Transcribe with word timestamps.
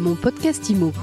Mon 0.00 0.14
podcast 0.14 0.70
IMO. 0.70 0.94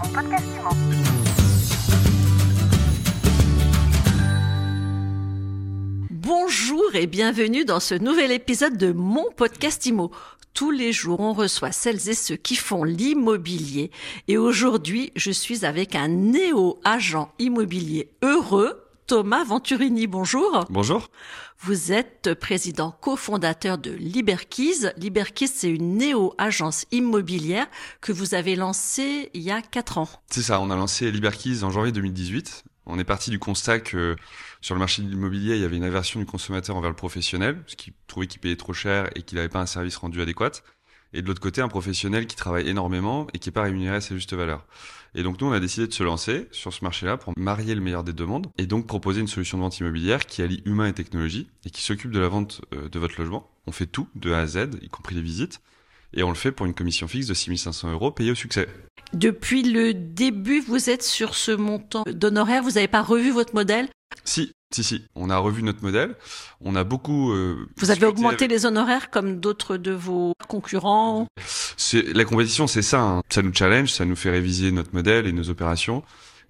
Bonjour 6.10 6.96
et 6.96 7.05
bienvenue 7.05 7.63
dans 7.63 7.79
ce 7.79 7.94
nouvel 7.94 8.31
épisode 8.31 8.75
de 8.75 8.91
mon 8.91 9.25
podcast 9.36 9.86
IMO. 9.86 10.10
Tous 10.55 10.71
les 10.71 10.91
jours, 10.94 11.20
on 11.20 11.33
reçoit 11.33 11.71
celles 11.71 12.10
et 12.10 12.15
ceux 12.15 12.38
qui 12.38 12.55
font 12.55 12.83
l'immobilier. 12.83 13.91
Et 14.28 14.39
aujourd'hui, 14.39 15.11
je 15.15 15.29
suis 15.29 15.63
avec 15.63 15.93
un 15.93 16.07
néo-agent 16.07 17.32
immobilier 17.38 18.09
heureux, 18.23 18.82
Thomas 19.08 19.46
Venturini. 19.46 20.05
Bonjour. 20.05 20.66
Bonjour. 20.70 21.07
Vous 21.60 21.94
êtes 21.94 22.34
président 22.34 22.92
cofondateur 22.92 23.78
de 23.78 23.92
Liberkeys. 23.92 24.92
Liberkeys, 24.98 25.48
c'est 25.48 25.70
une 25.70 25.98
néo-agence 25.98 26.86
immobilière 26.92 27.68
que 28.02 28.12
vous 28.12 28.36
avez 28.36 28.57
lancée 28.57 29.30
il 29.34 29.43
y 29.43 29.52
a 29.52 29.62
quatre 29.62 29.98
ans. 29.98 30.10
C'est 30.30 30.42
ça, 30.42 30.60
on 30.60 30.70
a 30.70 30.75
lancé 30.75 31.10
Liberkeys 31.10 31.64
en 31.64 31.70
janvier 31.70 31.93
2018. 31.93 32.66
On 32.85 32.99
est 32.99 33.05
parti 33.05 33.30
du 33.30 33.39
constat 33.39 33.80
que 33.80 34.17
sur 34.59 34.75
le 34.75 34.80
marché 34.80 35.02
de 35.02 35.08
l'immobilier, 35.08 35.55
il 35.55 35.61
y 35.61 35.66
avait 35.66 35.77
une 35.77 35.85
aversion 35.85 36.19
du 36.19 36.25
consommateur 36.25 36.75
envers 36.75 36.89
le 36.89 36.95
professionnel, 36.95 37.61
parce 37.61 37.75
qu'il 37.75 37.94
trouvait 38.08 38.27
qu'il 38.27 38.41
payait 38.41 38.58
trop 38.58 38.73
cher 38.73 39.09
et 39.16 39.21
qu'il 39.21 39.38
n'avait 39.38 39.47
pas 39.49 39.61
un 39.61 39.66
service 39.66 39.95
rendu 39.95 40.21
adéquat. 40.21 40.52
Et 41.13 41.21
de 41.21 41.27
l'autre 41.27 41.41
côté, 41.41 41.61
un 41.61 41.67
professionnel 41.67 42.27
qui 42.27 42.35
travaille 42.35 42.67
énormément 42.67 43.27
et 43.34 43.39
qui 43.39 43.49
n'est 43.49 43.53
pas 43.53 43.63
rémunéré 43.63 43.95
à 43.97 44.02
sa 44.02 44.16
juste 44.16 44.34
valeur. 44.34 44.66
Et 45.16 45.23
donc 45.23 45.39
nous, 45.41 45.47
on 45.47 45.52
a 45.52 45.59
décidé 45.59 45.88
de 45.88 45.93
se 45.93 46.03
lancer 46.03 46.47
sur 46.52 46.73
ce 46.73 46.83
marché-là 46.83 47.17
pour 47.17 47.33
marier 47.38 47.75
le 47.75 47.81
meilleur 47.81 48.03
des 48.03 48.13
deux 48.13 48.25
mondes 48.25 48.47
et 48.57 48.66
donc 48.66 48.88
proposer 48.88 49.21
une 49.21 49.27
solution 49.27 49.57
de 49.57 49.63
vente 49.63 49.80
immobilière 49.80 50.25
qui 50.25 50.41
allie 50.41 50.61
humain 50.66 50.88
et 50.88 50.93
technologie 50.93 51.47
et 51.66 51.70
qui 51.70 51.81
s'occupe 51.81 52.11
de 52.11 52.20
la 52.20 52.27
vente 52.27 52.61
euh, 52.75 52.89
de 52.89 52.99
votre 52.99 53.20
logement. 53.20 53.49
On 53.66 53.71
fait 53.71 53.88
tout 53.88 54.07
de 54.16 54.31
A 54.31 54.39
à 54.39 54.47
Z, 54.47 54.70
y 54.81 54.89
compris 54.89 55.16
les 55.16 55.21
visites. 55.21 55.61
Et 56.13 56.23
on 56.23 56.30
le 56.30 56.35
fait 56.35 56.52
pour 56.52 56.66
une 56.66 56.73
commission 56.73 57.08
fixe 57.08 57.27
de 57.27 57.33
6500 57.33 57.91
euros 57.91 58.11
payée 58.11 58.31
au 58.31 58.35
succès. 58.35 58.67
Depuis 59.13 59.63
le 59.63 59.94
début, 59.94 60.61
vous 60.61 60.89
êtes 60.89 61.03
sur 61.03 61.35
ce 61.35 61.52
montant 61.52 62.03
d'honoraires. 62.08 62.63
Vous 62.63 62.72
n'avez 62.72 62.88
pas 62.88 63.02
revu 63.02 63.31
votre 63.31 63.53
modèle 63.55 63.89
Si, 64.28 64.52
si, 64.73 64.83
si. 64.83 65.06
On 65.16 65.30
a 65.30 65.38
revu 65.38 65.64
notre 65.64 65.81
modèle. 65.81 66.16
On 66.59 66.75
a 66.75 66.83
beaucoup. 66.83 67.31
Euh, 67.31 67.66
vous 67.78 67.92
avez 67.92 68.06
augmenté 68.06 68.50
les 68.50 68.66
honoraires 68.66 69.09
comme 69.09 69.39
d'autres 69.39 69.78
de 69.78 69.92
vos 69.92 70.34
concurrents? 70.50 71.28
La 71.94 72.25
compétition, 72.25 72.67
c'est 72.67 72.81
ça. 72.81 73.00
Hein. 73.00 73.22
Ça 73.30 73.42
nous 73.42 73.53
challenge, 73.53 73.94
ça 73.94 74.03
nous 74.03 74.17
fait 74.17 74.30
réviser 74.30 74.73
notre 74.73 74.94
modèle 74.94 75.28
et 75.28 75.31
nos 75.31 75.50
opérations. 75.50 76.03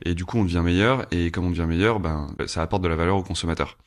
Et 0.04 0.16
du 0.16 0.26
coup, 0.26 0.40
on 0.40 0.44
devient 0.44 0.64
meilleur. 0.66 1.06
Et 1.12 1.30
comme 1.30 1.46
on 1.46 1.52
devient 1.52 1.68
meilleur, 1.68 2.00
ben, 2.00 2.28
ça 2.48 2.64
apporte 2.64 2.82
de 2.82 2.88
la 2.88 2.96
valeur 2.96 3.18
aux 3.18 3.24
consommateurs. 3.24 3.78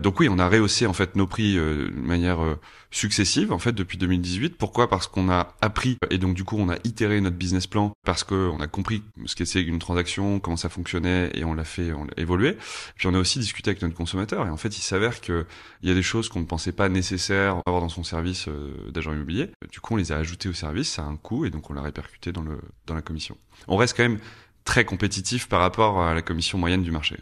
Donc 0.00 0.18
oui, 0.20 0.28
on 0.28 0.38
a 0.38 0.48
rehaussé 0.48 0.86
en 0.86 0.92
fait 0.92 1.14
nos 1.14 1.26
prix 1.26 1.56
euh, 1.56 1.88
de 1.88 2.00
manière 2.00 2.42
euh, 2.42 2.58
successive 2.90 3.52
en 3.52 3.58
fait 3.58 3.72
depuis 3.72 3.96
2018. 3.96 4.56
Pourquoi? 4.56 4.88
Parce 4.88 5.06
qu'on 5.06 5.30
a 5.30 5.54
appris 5.60 5.98
et 6.10 6.18
donc 6.18 6.34
du 6.34 6.44
coup 6.44 6.56
on 6.58 6.68
a 6.68 6.76
itéré 6.84 7.20
notre 7.20 7.36
business 7.36 7.66
plan 7.66 7.92
parce 8.04 8.24
qu'on 8.24 8.58
a 8.60 8.66
compris 8.66 9.02
ce 9.26 9.34
qu'est 9.34 9.54
une 9.54 9.78
transaction, 9.78 10.40
comment 10.40 10.56
ça 10.56 10.68
fonctionnait 10.68 11.30
et 11.34 11.44
on 11.44 11.54
l'a 11.54 11.64
fait, 11.64 11.92
on 11.92 12.04
l'a. 12.04 12.52
Puis 12.96 13.06
on 13.06 13.14
a 13.14 13.18
aussi 13.18 13.38
discuté 13.38 13.70
avec 13.70 13.82
notre 13.82 13.94
consommateur 13.94 14.46
et 14.46 14.50
en 14.50 14.56
fait 14.56 14.76
il 14.76 14.82
s'avère 14.82 15.20
que 15.20 15.46
il 15.82 15.88
y 15.88 15.92
a 15.92 15.94
des 15.94 16.02
choses 16.02 16.28
qu'on 16.28 16.40
ne 16.40 16.46
pensait 16.46 16.72
pas 16.72 16.88
nécessaires 16.88 17.60
avoir 17.66 17.80
dans 17.80 17.88
son 17.88 18.02
service 18.04 18.48
euh, 18.48 18.90
d'agent 18.90 19.12
immobilier. 19.12 19.50
Du 19.70 19.80
coup 19.80 19.94
on 19.94 19.96
les 19.96 20.12
a 20.12 20.16
ajoutées 20.16 20.48
au 20.48 20.54
service, 20.54 20.90
ça 20.90 21.02
a 21.02 21.06
un 21.06 21.16
coût 21.16 21.44
et 21.46 21.50
donc 21.50 21.70
on 21.70 21.74
l'a 21.74 21.82
répercuté 21.82 22.32
dans 22.32 22.42
le 22.42 22.58
dans 22.86 22.94
la 22.94 23.02
commission. 23.02 23.36
On 23.68 23.76
reste 23.76 23.96
quand 23.96 24.02
même 24.02 24.18
très 24.64 24.84
compétitif 24.84 25.48
par 25.48 25.60
rapport 25.60 26.02
à 26.02 26.14
la 26.14 26.22
commission 26.22 26.58
moyenne 26.58 26.82
du 26.82 26.90
marché. 26.90 27.16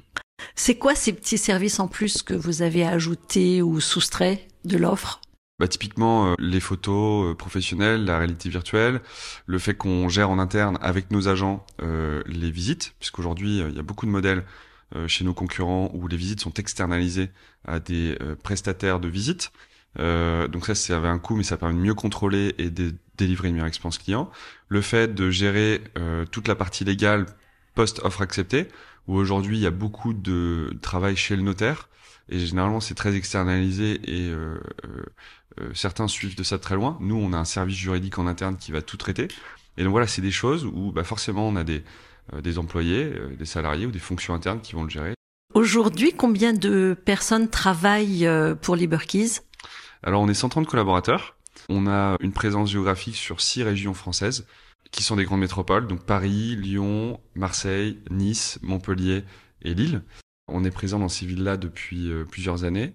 C'est 0.55 0.77
quoi 0.77 0.95
ces 0.95 1.13
petits 1.13 1.39
services 1.39 1.81
en 1.81 1.89
plus 1.89 2.23
que 2.23 2.35
vous 2.35 2.63
avez 2.63 2.85
ajoutés 2.85 3.63
ou 3.63 3.81
soustraits 3.81 4.47
de 4.65 4.77
l'offre? 4.77 5.21
Bah, 5.63 5.69
typiquement 5.69 6.33
euh, 6.33 6.35
les 6.41 6.59
photos 6.59 7.31
euh, 7.31 7.35
professionnelles, 7.37 8.05
la 8.05 8.19
réalité 8.19 8.49
virtuelle, 8.49 9.01
le 9.47 9.59
fait 9.61 9.75
qu'on 9.75 10.09
gère 10.09 10.29
en 10.29 10.41
interne 10.41 10.77
avec 10.81 11.13
nos 11.13 11.29
agents 11.29 11.65
euh, 11.83 12.21
les 12.27 12.51
visites, 12.51 12.95
puisqu'aujourd'hui 12.99 13.61
il 13.61 13.77
y 13.77 13.79
a 13.79 13.83
beaucoup 13.83 14.05
de 14.05 14.11
modèles 14.11 14.45
chez 15.07 15.25
nos 15.25 15.33
concurrents 15.33 15.91
où 15.95 16.07
les 16.07 16.19
visites 16.19 16.41
sont 16.41 16.53
externalisées 16.53 17.31
à 17.65 17.81
des 17.81 18.19
prestataires 18.43 19.01
de 19.01 19.09
visites. 19.09 19.51
donc 19.97 20.67
ça, 20.67 20.75
ça 20.75 20.99
avait 20.99 21.09
un 21.09 21.19
coût, 21.19 21.35
mais 21.35 21.45
ça 21.45 21.57
permet 21.57 21.75
de 21.75 21.81
mieux 21.81 21.95
contrôler 21.95 22.55
et 22.59 22.69
de 22.69 22.93
délivrer 23.17 23.49
une 23.49 23.55
meilleure 23.55 23.69
expérience 23.69 23.97
client. 23.97 24.31
Le 24.69 24.83
fait 24.83 25.15
de 25.15 25.31
gérer 25.31 25.83
toute 26.31 26.47
la 26.47 26.55
partie 26.55 26.85
légale 26.85 27.25
post-offre 27.75 28.21
acceptée, 28.21 28.69
où 29.09 29.17
aujourd'hui 29.17 29.59
il 29.59 29.63
y 29.63 29.67
a 29.67 29.71
beaucoup 29.71 30.13
de 30.13 30.77
travail 30.81 31.17
chez 31.17 31.37
le 31.37 31.43
notaire 31.43 31.89
et 32.29 32.39
généralement 32.39 32.81
c'est 32.81 32.95
très 32.95 33.15
externalisé 33.15 34.01
et 34.05 34.31
euh, 34.31 34.61
euh, 34.85 35.05
euh, 35.61 35.71
certains 35.75 36.09
suivent 36.09 36.37
de 36.37 36.43
ça 36.43 36.59
très 36.59 36.75
loin. 36.75 36.97
Nous, 37.01 37.17
on 37.17 37.33
a 37.33 37.37
un 37.37 37.45
service 37.45 37.77
juridique 37.77 38.19
en 38.19 38.27
interne 38.27 38.57
qui 38.57 38.73
va 38.73 38.81
tout 38.81 38.97
traiter. 38.97 39.29
Et 39.77 39.85
donc 39.85 39.91
voilà, 39.93 40.07
c'est 40.07 40.23
des 40.23 40.31
choses 40.31 40.65
où 40.65 40.93
bah, 40.93 41.05
forcément 41.05 41.47
on 41.47 41.57
a 41.57 41.65
des, 41.65 41.83
des 42.43 42.59
employés, 42.59 43.13
des 43.39 43.45
salariés 43.45 43.87
ou 43.87 43.91
des 43.91 43.99
fonctions 43.99 44.35
internes 44.35 44.61
qui 44.61 44.75
vont 44.75 44.85
le 44.85 44.91
gérer. 44.91 45.15
Aujourd'hui, 45.55 46.15
combien 46.17 46.55
de 46.55 46.97
personnes 47.05 47.51
travaillent 47.51 48.29
pour 48.63 48.77
Liberkeys 48.77 49.41
Alors 50.03 50.23
on 50.23 50.29
est 50.29 50.35
130 50.35 50.67
collaborateurs. 50.67 51.37
On 51.69 51.87
a 51.87 52.17
une 52.21 52.33
présence 52.33 52.71
géographique 52.71 53.17
sur 53.17 53.41
six 53.41 53.63
régions 53.63 53.95
françaises 53.95 54.47
qui 54.93 55.03
sont 55.03 55.17
des 55.17 55.25
grandes 55.25 55.41
métropoles, 55.41 55.87
donc 55.89 56.05
Paris, 56.05 56.55
Lyon, 56.55 57.19
Marseille, 57.35 57.99
Nice, 58.11 58.59
Montpellier 58.63 59.25
et 59.63 59.75
Lille. 59.75 60.03
On 60.49 60.65
est 60.65 60.71
présent 60.71 60.99
dans 60.99 61.09
ces 61.09 61.27
villes-là 61.27 61.57
depuis 61.57 62.11
euh, 62.11 62.25
plusieurs 62.25 62.65
années. 62.65 62.95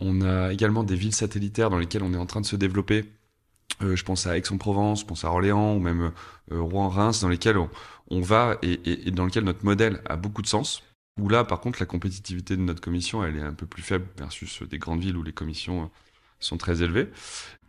On 0.00 0.22
a 0.22 0.52
également 0.52 0.84
des 0.84 0.94
villes 0.94 1.14
satellitaires 1.14 1.68
dans 1.68 1.78
lesquelles 1.78 2.04
on 2.04 2.14
est 2.14 2.18
en 2.18 2.26
train 2.26 2.40
de 2.40 2.46
se 2.46 2.56
développer. 2.56 3.04
Euh, 3.82 3.96
je 3.96 4.04
pense 4.04 4.26
à 4.26 4.38
Aix-en-Provence, 4.38 5.00
je 5.00 5.06
pense 5.06 5.24
à 5.24 5.28
Orléans 5.28 5.74
ou 5.74 5.80
même 5.80 6.12
euh, 6.52 6.60
Rouen-Reims, 6.60 7.20
dans 7.20 7.28
lesquels 7.28 7.58
on, 8.10 8.20
va 8.20 8.56
et, 8.62 9.08
et, 9.08 9.10
dans 9.10 9.24
lesquels 9.24 9.44
notre 9.44 9.64
modèle 9.64 10.00
a 10.06 10.16
beaucoup 10.16 10.42
de 10.42 10.46
sens. 10.46 10.82
Où 11.20 11.28
là, 11.28 11.44
par 11.44 11.60
contre, 11.60 11.80
la 11.80 11.86
compétitivité 11.86 12.56
de 12.56 12.62
notre 12.62 12.80
commission, 12.80 13.24
elle 13.24 13.36
est 13.36 13.42
un 13.42 13.52
peu 13.52 13.66
plus 13.66 13.82
faible 13.82 14.06
versus 14.16 14.62
des 14.62 14.78
grandes 14.78 15.00
villes 15.00 15.16
où 15.16 15.22
les 15.22 15.32
commissions 15.32 15.90
sont 16.44 16.56
très 16.56 16.82
élevés. 16.82 17.08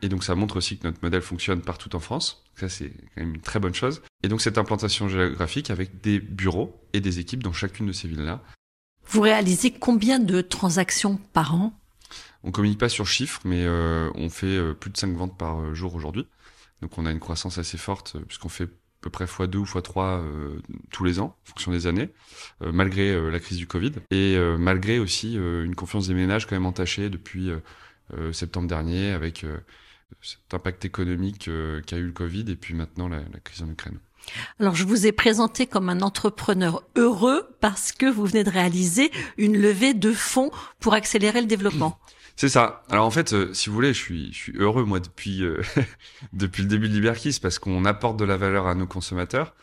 Et 0.01 0.09
donc 0.09 0.23
ça 0.23 0.35
montre 0.35 0.57
aussi 0.57 0.77
que 0.77 0.85
notre 0.85 0.99
modèle 1.01 1.21
fonctionne 1.21 1.61
partout 1.61 1.95
en 1.95 1.99
France. 1.99 2.43
Ça 2.55 2.67
c'est 2.67 2.89
quand 2.89 3.21
même 3.21 3.35
une 3.35 3.41
très 3.41 3.59
bonne 3.59 3.73
chose. 3.73 4.01
Et 4.21 4.27
donc 4.27 4.41
cette 4.41 4.57
implantation 4.57 5.07
géographique 5.07 5.69
avec 5.69 6.01
des 6.01 6.19
bureaux 6.19 6.81
et 6.91 6.99
des 6.99 7.19
équipes 7.19 7.41
dans 7.41 7.53
chacune 7.53 7.87
de 7.87 7.93
ces 7.93 8.07
villes-là. 8.07 8.43
Vous 9.07 9.21
réalisez 9.21 9.71
combien 9.71 10.19
de 10.19 10.41
transactions 10.41 11.19
par 11.33 11.55
an? 11.55 11.73
On 12.43 12.51
communique 12.51 12.79
pas 12.79 12.89
sur 12.89 13.07
chiffres, 13.07 13.39
mais 13.45 13.63
euh, 13.63 14.09
on 14.15 14.29
fait 14.29 14.47
euh, 14.47 14.73
plus 14.73 14.89
de 14.89 14.97
5 14.97 15.15
ventes 15.15 15.37
par 15.37 15.61
euh, 15.61 15.73
jour 15.73 15.95
aujourd'hui. 15.95 16.27
Donc 16.81 16.97
on 16.97 17.05
a 17.05 17.11
une 17.11 17.19
croissance 17.19 17.57
assez 17.57 17.77
forte 17.77 18.17
puisqu'on 18.27 18.49
fait 18.49 18.65
à 18.65 18.67
peu 18.99 19.09
près 19.09 19.27
fois 19.27 19.47
2 19.47 19.57
ou 19.57 19.65
fois 19.65 19.81
3 19.81 20.21
tous 20.91 21.05
les 21.05 21.19
ans, 21.19 21.37
en 21.43 21.49
fonction 21.49 21.71
des 21.71 21.87
années, 21.87 22.09
malgré 22.61 23.31
la 23.31 23.39
crise 23.39 23.57
du 23.57 23.67
Covid. 23.67 23.91
Et 24.11 24.37
malgré 24.57 24.99
aussi 24.99 25.35
une 25.35 25.75
confiance 25.75 26.07
des 26.07 26.13
ménages 26.13 26.45
quand 26.45 26.55
même 26.55 26.65
entachée 26.65 27.09
depuis 27.09 27.51
septembre 28.31 28.67
dernier 28.67 29.11
avec 29.11 29.43
euh, 29.43 29.57
cet 30.21 30.53
impact 30.53 30.85
économique 30.85 31.47
euh, 31.47 31.81
qu'a 31.81 31.97
eu 31.97 32.05
le 32.05 32.11
Covid 32.11 32.45
et 32.49 32.55
puis 32.55 32.73
maintenant 32.73 33.07
la, 33.07 33.21
crise 33.43 33.63
en 33.63 33.69
Ukraine. 33.69 33.97
Alors, 34.59 34.75
je 34.75 34.85
vous 34.85 35.05
ai 35.05 35.11
présenté 35.11 35.67
comme 35.67 35.89
un 35.89 36.01
entrepreneur 36.01 36.83
heureux 36.95 37.55
parce 37.59 37.91
que 37.91 38.05
vous 38.05 38.25
venez 38.25 38.43
de 38.43 38.49
réaliser 38.49 39.11
une 39.37 39.59
levée 39.59 39.93
de 39.93 40.13
fonds 40.13 40.51
pour 40.79 40.93
accélérer 40.93 41.41
le 41.41 41.47
développement. 41.47 41.99
C'est 42.35 42.49
ça. 42.49 42.83
Alors 42.89 43.05
en 43.05 43.11
fait, 43.11 43.53
si 43.53 43.69
vous 43.69 43.75
voulez, 43.75 43.93
je 43.93 43.99
suis, 43.99 44.33
je 44.33 44.37
suis 44.37 44.57
heureux 44.57 44.85
moi 44.85 44.99
depuis 44.99 45.43
depuis 46.33 46.63
le 46.63 46.67
début 46.67 46.89
de 46.89 46.93
Liberkis 46.95 47.37
parce 47.39 47.59
qu'on 47.59 47.85
apporte 47.85 48.17
de 48.17 48.25
la 48.25 48.37
valeur 48.37 48.65
à 48.65 48.73
nos 48.73 48.87
consommateurs 48.87 49.53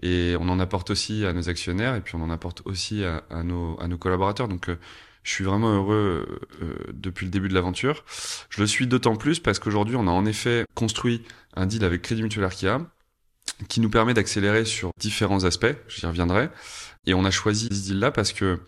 et 0.00 0.36
on 0.38 0.48
en 0.48 0.60
apporte 0.60 0.90
aussi 0.90 1.26
à 1.26 1.32
nos 1.32 1.48
actionnaires 1.48 1.96
et 1.96 2.00
puis 2.00 2.14
on 2.14 2.22
en 2.22 2.30
apporte 2.30 2.62
aussi 2.66 3.02
à, 3.02 3.24
à 3.30 3.42
nos 3.42 3.76
à 3.80 3.88
nos 3.88 3.98
collaborateurs. 3.98 4.46
Donc 4.46 4.70
je 5.30 5.36
suis 5.36 5.44
vraiment 5.44 5.72
heureux 5.72 6.40
euh, 6.60 6.74
depuis 6.92 7.24
le 7.24 7.30
début 7.30 7.48
de 7.48 7.54
l'aventure. 7.54 8.04
Je 8.48 8.60
le 8.60 8.66
suis 8.66 8.88
d'autant 8.88 9.14
plus 9.14 9.38
parce 9.38 9.60
qu'aujourd'hui, 9.60 9.94
on 9.94 10.08
a 10.08 10.10
en 10.10 10.26
effet 10.26 10.64
construit 10.74 11.22
un 11.54 11.66
deal 11.66 11.84
avec 11.84 12.02
Crédit 12.02 12.24
Mutuel 12.24 12.44
Arkia 12.44 12.80
qui 13.68 13.80
nous 13.80 13.90
permet 13.90 14.12
d'accélérer 14.12 14.64
sur 14.64 14.90
différents 14.98 15.44
aspects, 15.44 15.72
j'y 15.86 16.04
reviendrai. 16.04 16.50
Et 17.06 17.14
on 17.14 17.24
a 17.24 17.30
choisi 17.30 17.68
ce 17.70 17.80
deal-là 17.80 18.10
parce 18.10 18.32
que 18.32 18.58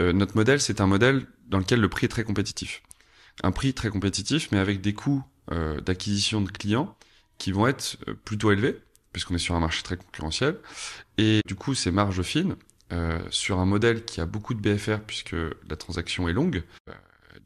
euh, 0.00 0.14
notre 0.14 0.36
modèle, 0.36 0.62
c'est 0.62 0.80
un 0.80 0.86
modèle 0.86 1.26
dans 1.48 1.58
lequel 1.58 1.80
le 1.80 1.88
prix 1.90 2.06
est 2.06 2.08
très 2.08 2.24
compétitif. 2.24 2.82
Un 3.42 3.52
prix 3.52 3.74
très 3.74 3.90
compétitif, 3.90 4.48
mais 4.52 4.58
avec 4.58 4.80
des 4.80 4.94
coûts 4.94 5.22
euh, 5.52 5.82
d'acquisition 5.82 6.40
de 6.40 6.50
clients 6.50 6.96
qui 7.36 7.52
vont 7.52 7.66
être 7.66 7.98
plutôt 8.24 8.52
élevés, 8.52 8.80
puisqu'on 9.12 9.34
est 9.34 9.38
sur 9.38 9.54
un 9.54 9.60
marché 9.60 9.82
très 9.82 9.98
concurrentiel. 9.98 10.56
Et 11.18 11.42
du 11.46 11.56
coup, 11.56 11.74
ces 11.74 11.90
marges 11.90 12.22
fines, 12.22 12.56
euh, 12.92 13.20
sur 13.30 13.58
un 13.60 13.66
modèle 13.66 14.04
qui 14.04 14.20
a 14.20 14.26
beaucoup 14.26 14.54
de 14.54 14.60
BFR 14.60 14.98
puisque 15.06 15.36
la 15.68 15.76
transaction 15.76 16.28
est 16.28 16.32
longue, 16.32 16.64
euh, 16.88 16.92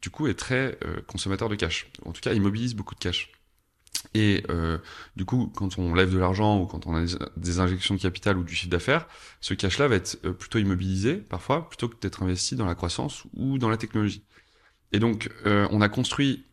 du 0.01 0.09
coup 0.09 0.27
est 0.27 0.33
très 0.33 0.77
euh, 0.85 1.01
consommateur 1.07 1.49
de 1.49 1.55
cash. 1.55 1.91
En 2.05 2.11
tout 2.11 2.21
cas, 2.21 2.33
il 2.33 2.41
mobilise 2.41 2.73
beaucoup 2.75 2.95
de 2.95 2.99
cash. 2.99 3.31
Et 4.13 4.43
du 5.17 5.25
coup, 5.25 5.51
quand 5.55 5.77
on 5.77 5.93
lève 5.93 6.13
de 6.13 6.17
l'argent 6.17 6.61
ou 6.61 6.67
quand 6.67 6.85
on 6.85 6.95
a 6.95 7.05
des, 7.35 7.59
injections 7.59 7.95
de 7.95 7.99
capital 7.99 8.37
ou 8.37 8.43
du 8.43 8.55
chiffre 8.55 8.69
d'affaires, 8.69 9.07
ce 9.41 9.53
cash-là 9.53 9.87
va 9.89 9.95
être 9.95 10.17
plutôt 10.31 10.59
immobilisé 10.59 11.15
parfois 11.15 11.67
plutôt 11.67 11.89
que 11.89 11.99
d'être 11.99 12.23
investi 12.23 12.55
dans 12.55 12.65
la 12.65 12.75
croissance 12.75 13.23
ou 13.35 13.57
dans 13.57 13.67
la 13.67 13.77
technologie. 13.77 14.23
Et 14.93 14.99
donc, 14.99 15.29
on 15.45 15.81
a 15.81 15.89
construit 15.89 16.45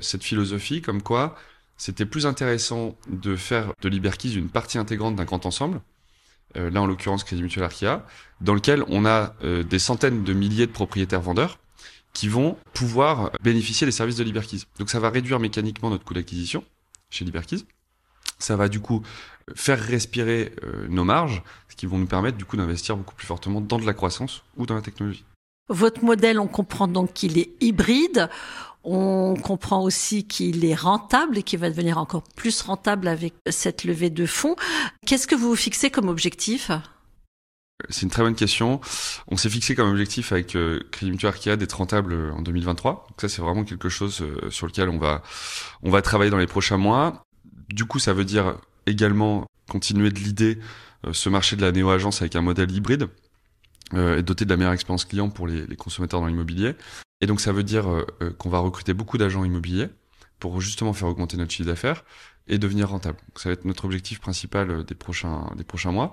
cette 0.00 0.22
philosophie 0.22 0.80
comme 0.80 1.02
quoi 1.02 1.36
c'était 1.76 2.06
plus 2.06 2.26
intéressant 2.26 2.96
de 3.08 3.34
faire 3.34 3.72
de 3.82 3.88
Liberkeys 3.88 4.34
une 4.36 4.48
partie 4.48 4.78
intégrante 4.78 5.16
d'un 5.16 5.24
grand 5.24 5.44
ensemble, 5.46 5.80
euh, 6.56 6.70
là 6.70 6.82
en 6.82 6.86
l'occurrence 6.86 7.24
Crédit 7.24 7.42
Mutuel 7.42 7.64
Arkia, 7.64 8.06
dans 8.40 8.54
lequel 8.54 8.84
on 8.88 9.04
a 9.04 9.34
euh, 9.44 9.62
des 9.62 9.78
centaines 9.78 10.24
de 10.24 10.32
milliers 10.32 10.66
de 10.66 10.72
propriétaires 10.72 11.20
vendeurs 11.20 11.58
qui 12.12 12.28
vont 12.28 12.56
pouvoir 12.74 13.30
bénéficier 13.42 13.86
des 13.86 13.92
services 13.92 14.16
de 14.16 14.24
Liberkeys. 14.24 14.64
Donc 14.78 14.90
ça 14.90 15.00
va 15.00 15.10
réduire 15.10 15.40
mécaniquement 15.40 15.90
notre 15.90 16.04
coût 16.04 16.14
d'acquisition 16.14 16.64
chez 17.10 17.24
Liberkeys. 17.24 17.64
Ça 18.38 18.56
va 18.56 18.68
du 18.68 18.80
coup 18.80 19.02
faire 19.54 19.80
respirer 19.80 20.52
euh, 20.62 20.86
nos 20.88 21.04
marges, 21.04 21.42
ce 21.68 21.76
qui 21.76 21.86
vont 21.86 21.98
nous 21.98 22.06
permettre 22.06 22.36
du 22.36 22.44
coup 22.44 22.56
d'investir 22.56 22.96
beaucoup 22.96 23.14
plus 23.14 23.26
fortement 23.26 23.60
dans 23.60 23.78
de 23.78 23.86
la 23.86 23.94
croissance 23.94 24.42
ou 24.56 24.66
dans 24.66 24.74
la 24.74 24.82
technologie. 24.82 25.24
Votre 25.72 26.04
modèle, 26.04 26.38
on 26.38 26.48
comprend 26.48 26.86
donc 26.86 27.14
qu'il 27.14 27.38
est 27.38 27.50
hybride. 27.62 28.28
On 28.84 29.36
comprend 29.36 29.82
aussi 29.82 30.26
qu'il 30.26 30.66
est 30.66 30.74
rentable 30.74 31.38
et 31.38 31.42
qu'il 31.42 31.58
va 31.60 31.70
devenir 31.70 31.96
encore 31.96 32.24
plus 32.36 32.60
rentable 32.60 33.08
avec 33.08 33.32
cette 33.48 33.84
levée 33.84 34.10
de 34.10 34.26
fonds. 34.26 34.54
Qu'est-ce 35.06 35.26
que 35.26 35.34
vous 35.34 35.48
vous 35.48 35.56
fixez 35.56 35.88
comme 35.90 36.08
objectif? 36.08 36.70
C'est 37.88 38.02
une 38.02 38.10
très 38.10 38.22
bonne 38.22 38.34
question. 38.34 38.82
On 39.28 39.38
s'est 39.38 39.48
fixé 39.48 39.74
comme 39.74 39.88
objectif 39.88 40.32
avec 40.32 40.56
euh, 40.56 40.80
Crédit 40.90 41.16
d'être 41.56 41.72
rentable 41.72 42.12
euh, 42.12 42.32
en 42.32 42.42
2023. 42.42 43.06
Donc 43.08 43.20
ça, 43.20 43.30
c'est 43.30 43.40
vraiment 43.40 43.64
quelque 43.64 43.88
chose 43.88 44.20
euh, 44.20 44.50
sur 44.50 44.66
lequel 44.66 44.90
on 44.90 44.98
va, 44.98 45.22
on 45.82 45.90
va 45.90 46.02
travailler 46.02 46.30
dans 46.30 46.36
les 46.36 46.46
prochains 46.46 46.76
mois. 46.76 47.22
Du 47.70 47.86
coup, 47.86 47.98
ça 47.98 48.12
veut 48.12 48.26
dire 48.26 48.58
également 48.84 49.46
continuer 49.70 50.10
de 50.10 50.18
l'idée 50.18 50.58
ce 51.12 51.30
marché 51.30 51.56
de 51.56 51.62
la 51.62 51.72
néo-agence 51.72 52.20
avec 52.20 52.36
un 52.36 52.42
modèle 52.42 52.70
hybride 52.70 53.08
et 53.96 54.22
doté 54.22 54.44
de 54.44 54.50
la 54.50 54.56
meilleure 54.56 54.72
expérience 54.72 55.04
client 55.04 55.28
pour 55.28 55.46
les, 55.46 55.66
les 55.66 55.76
consommateurs 55.76 56.20
dans 56.20 56.26
l'immobilier. 56.26 56.74
Et 57.20 57.26
donc, 57.26 57.40
ça 57.40 57.52
veut 57.52 57.62
dire 57.62 57.86
qu'on 58.38 58.48
va 58.48 58.58
recruter 58.58 58.94
beaucoup 58.94 59.18
d'agents 59.18 59.44
immobiliers 59.44 59.88
pour 60.40 60.60
justement 60.60 60.92
faire 60.92 61.08
augmenter 61.08 61.36
notre 61.36 61.52
chiffre 61.52 61.68
d'affaires 61.68 62.02
et 62.48 62.58
devenir 62.58 62.88
rentable. 62.88 63.18
ça 63.36 63.48
va 63.48 63.52
être 63.52 63.64
notre 63.64 63.84
objectif 63.84 64.20
principal 64.20 64.70
euh, 64.70 64.82
des 64.82 64.94
prochains, 64.94 65.50
des 65.56 65.64
prochains 65.64 65.92
mois. 65.92 66.12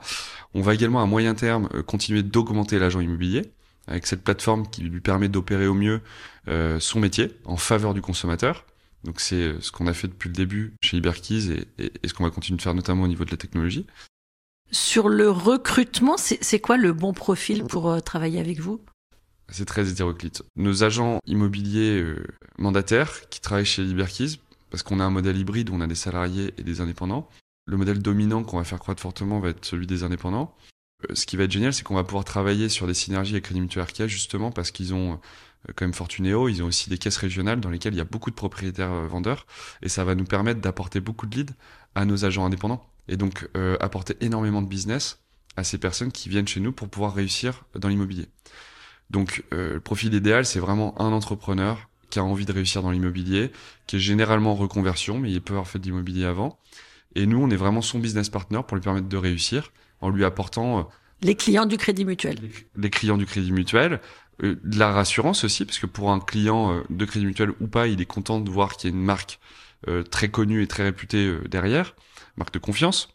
On 0.54 0.62
va 0.62 0.74
également 0.74 1.02
à 1.02 1.06
moyen 1.06 1.34
terme 1.34 1.70
euh, 1.74 1.84
continuer 1.84 2.24
d'augmenter 2.24 2.80
l'agent 2.80 3.00
immobilier 3.00 3.52
avec 3.88 4.06
cette 4.06 4.24
plateforme 4.24 4.70
qui 4.70 4.82
lui 4.82 5.02
permet 5.02 5.30
d'opérer 5.30 5.66
au 5.66 5.74
mieux 5.74 6.02
euh, 6.48 6.80
son 6.80 7.00
métier 7.00 7.32
en 7.46 7.58
faveur 7.58 7.94
du 7.94 8.02
consommateur. 8.02 8.66
Donc 9.04 9.20
c'est 9.20 9.60
ce 9.62 9.72
qu'on 9.72 9.88
a 9.88 9.94
fait 9.94 10.08
depuis 10.08 10.30
le 10.30 10.36
début 10.36 10.74
chez 10.82 10.98
Iberkeys 10.98 11.66
et, 11.80 11.92
et, 12.04 12.08
ce 12.08 12.14
qu'on 12.14 12.24
va 12.24 12.30
continuer 12.30 12.58
de 12.58 12.62
faire 12.62 12.76
notamment 12.76 13.04
au 13.04 13.08
niveau 13.08 13.26
de 13.26 13.32
la 13.32 13.38
technologie. 13.38 13.88
Sur 14.72 15.10
le 15.10 15.30
recrutement, 15.30 16.16
c'est 16.18 16.60
quoi 16.60 16.78
le 16.78 16.94
bon 16.94 17.14
profil 17.14 17.64
pour 17.64 18.02
travailler 18.04 18.40
avec 18.40 18.60
vous? 18.60 18.82
C'est 19.50 19.66
très 19.66 19.90
hétéroclite. 19.90 20.44
Nos 20.56 20.84
agents 20.84 21.20
immobiliers 21.26 22.04
mandataires 22.60 23.28
qui 23.30 23.42
travaillent 23.42 23.66
chez 23.66 23.84
Liberkeys 23.84 24.40
parce 24.70 24.84
qu'on 24.84 25.00
a 25.00 25.04
un 25.04 25.10
modèle 25.10 25.38
hybride 25.38 25.70
où 25.70 25.74
on 25.74 25.82
a 25.82 25.88
des 25.88 25.96
salariés 25.96 26.54
et 26.58 26.64
des 26.64 26.82
indépendants. 26.82 27.28
Le 27.66 27.78
modèle 27.78 28.00
dominant 28.00 28.44
qu'on 28.44 28.58
va 28.58 28.64
faire 28.64 28.80
croître 28.80 29.02
fortement 29.02 29.40
va 29.40 29.50
être 29.50 29.66
celui 29.66 29.88
des 29.88 30.04
indépendants. 30.04 30.56
Euh, 31.10 31.16
ce 31.16 31.26
qui 31.26 31.38
va 31.38 31.44
être 31.44 31.52
génial, 31.52 31.74
c'est 31.74 31.84
qu'on 31.84 31.96
va 31.96 32.04
pouvoir 32.04 32.26
travailler 32.26 32.70
sur 32.70 32.88
des 32.88 32.94
synergies 32.94 33.34
avec 33.34 33.46
Crédit 33.46 33.62
Mutuel 33.62 33.86
justement 34.08 34.52
parce 34.52 34.72
qu'ils 34.72 34.94
ont 34.94 35.14
euh, 35.14 35.74
quand 35.76 35.86
même 35.86 35.94
Fortunéo, 35.94 36.50
ils 36.50 36.64
ont 36.64 36.68
aussi 36.68 36.90
des 36.90 36.98
caisses 36.98 37.18
régionales 37.18 37.60
dans 37.60 37.70
lesquelles 37.70 37.94
il 37.94 37.98
y 37.98 38.02
a 38.02 38.06
beaucoup 38.06 38.30
de 38.30 38.36
propriétaires 38.36 38.92
euh, 38.92 39.08
vendeurs, 39.08 39.46
et 39.82 39.90
ça 39.90 40.04
va 40.04 40.16
nous 40.16 40.26
permettre 40.26 40.62
d'apporter 40.62 41.00
beaucoup 41.00 41.26
de 41.26 41.36
leads 41.36 41.54
à 41.96 42.06
nos 42.06 42.26
agents 42.26 42.46
indépendants, 42.46 42.89
et 43.10 43.18
donc 43.18 43.50
apporter 43.82 44.16
énormément 44.22 44.62
de 44.62 44.68
business 44.68 45.20
à 45.58 45.64
ces 45.66 45.78
personnes 45.78 46.12
qui 46.12 46.30
viennent 46.30 46.48
chez 46.48 46.62
nous 46.62 46.72
pour 46.72 46.88
pouvoir 46.88 47.14
réussir 47.14 47.66
dans 47.76 47.90
l'immobilier. 47.90 48.28
Donc 49.10 49.44
le 49.52 49.80
profil 49.80 50.14
idéal, 50.14 50.46
c'est 50.46 50.60
vraiment 50.60 51.00
un 51.02 51.12
entrepreneur 51.12 51.90
qui 52.10 52.20
a 52.20 52.24
envie 52.24 52.46
de 52.46 52.52
réussir 52.52 52.82
dans 52.82 52.92
l'immobilier, 52.92 53.52
qui 53.88 53.98
est 53.98 54.00
généralement 54.00 54.52
en 54.52 54.56
reconversion, 54.56 55.20
mais 55.20 55.32
il 55.32 55.42
peut 55.42 55.54
avoir 55.54 55.68
fait 55.68 55.80
de 55.80 55.86
l'immobilier 55.86 56.26
avant. 56.26 56.60
Et 57.16 57.26
nous, 57.26 57.42
on 57.42 57.50
est 57.50 57.56
vraiment 57.56 57.82
son 57.82 58.00
business 58.00 58.30
partner 58.30 58.62
pour 58.68 58.76
lui 58.76 58.84
permettre 58.84 59.08
de 59.08 59.18
réussir 59.18 59.72
en 60.02 60.10
lui 60.10 60.26
apportant... 60.26 60.80
Euh, 60.80 60.84
les 61.22 61.36
clients 61.36 61.66
du 61.66 61.78
Crédit 61.78 62.06
Mutuel. 62.06 62.38
Les, 62.78 62.90
clients 62.90 63.18
du 63.18 63.26
Crédit 63.26 63.52
Mutuel. 63.52 64.00
Euh, 64.42 64.56
de 64.64 64.80
la 64.80 64.92
rassurance 64.92 65.44
aussi, 65.44 65.66
parce 65.66 65.80
que 65.80 65.86
pour 65.86 66.12
un 66.12 66.20
client 66.20 66.74
euh, 66.74 66.82
de 66.90 67.06
Crédit 67.06 67.26
Mutuel 67.26 67.52
ou 67.60 67.68
pas, 67.68 67.88
il 67.88 68.00
est 68.00 68.06
content 68.06 68.40
de 68.40 68.50
voir 68.50 68.78
qu'il 68.78 68.90
y 68.90 68.94
a 68.94 68.96
une 68.96 69.04
marque 69.04 69.40
très 70.10 70.30
connue 70.30 70.62
et 70.62 70.68
très 70.68 70.84
réputée 70.84 71.34
derrière, 71.50 71.96
marque 72.38 72.54
de 72.54 72.60
confiance. 72.60 73.10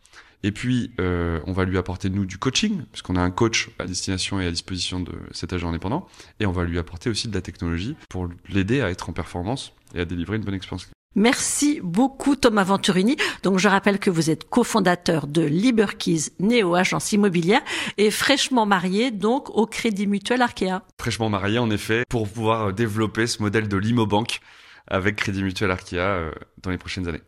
Et 0.44 0.52
puis, 0.52 0.92
euh, 1.00 1.40
on 1.46 1.52
va 1.52 1.64
lui 1.64 1.78
apporter, 1.78 2.10
nous, 2.10 2.26
du 2.26 2.36
coaching, 2.36 2.82
puisqu'on 2.92 3.16
a 3.16 3.22
un 3.22 3.30
coach 3.30 3.70
à 3.78 3.86
destination 3.86 4.40
et 4.40 4.46
à 4.46 4.50
disposition 4.50 5.00
de 5.00 5.12
cet 5.32 5.54
agent 5.54 5.70
indépendant. 5.70 6.06
Et 6.38 6.44
on 6.44 6.52
va 6.52 6.64
lui 6.64 6.78
apporter 6.78 7.08
aussi 7.08 7.28
de 7.28 7.34
la 7.34 7.40
technologie 7.40 7.96
pour 8.10 8.28
l'aider 8.50 8.82
à 8.82 8.90
être 8.90 9.08
en 9.08 9.14
performance 9.14 9.72
et 9.94 10.00
à 10.00 10.04
délivrer 10.04 10.36
une 10.36 10.44
bonne 10.44 10.54
expérience. 10.54 10.86
Merci 11.14 11.80
beaucoup 11.82 12.36
Thomas 12.36 12.64
Venturini. 12.64 13.16
Donc 13.42 13.58
je 13.58 13.68
rappelle 13.68 13.98
que 13.98 14.10
vous 14.10 14.28
êtes 14.28 14.46
cofondateur 14.46 15.28
de 15.28 15.42
Liberkeys 15.42 16.32
Néo 16.40 16.74
Agence 16.74 17.12
Immobilière 17.12 17.62
et 17.96 18.10
fraîchement 18.10 18.66
marié 18.66 19.12
donc 19.12 19.48
au 19.50 19.64
Crédit 19.64 20.08
Mutuel 20.08 20.42
Arkea. 20.42 20.82
Fraîchement 21.00 21.30
marié 21.30 21.58
en 21.58 21.70
effet 21.70 22.02
pour 22.10 22.28
pouvoir 22.28 22.72
développer 22.74 23.28
ce 23.28 23.40
modèle 23.40 23.68
de 23.68 23.76
l'Imobank 23.76 24.40
avec 24.88 25.16
Crédit 25.16 25.42
Mutuel 25.42 25.70
Arkea 25.70 25.96
euh, 25.96 26.30
dans 26.62 26.70
les 26.70 26.78
prochaines 26.78 27.08
années. 27.08 27.22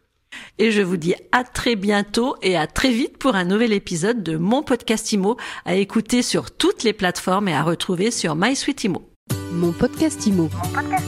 Et 0.58 0.70
je 0.70 0.82
vous 0.82 0.97
dis 0.97 1.14
à 1.32 1.44
très 1.44 1.76
bientôt 1.76 2.37
et 2.43 2.56
à 2.56 2.67
très 2.67 2.91
vite 2.91 3.19
pour 3.19 3.35
un 3.37 3.44
nouvel 3.44 3.73
épisode 3.73 4.23
de 4.23 4.37
mon 4.37 4.62
podcast 4.62 5.12
Imo 5.12 5.37
à 5.64 5.75
écouter 5.75 6.23
sur 6.23 6.50
toutes 6.50 6.82
les 6.82 6.93
plateformes 6.93 7.49
et 7.49 7.55
à 7.55 7.62
retrouver 7.62 8.11
sur 8.11 8.35
MySuite 8.37 8.85
Imo. 8.85 9.11
Mon 9.53 9.73
podcast 9.73 10.26
Imo. 10.26 10.50
Mon 10.53 10.73
podcast 10.73 11.06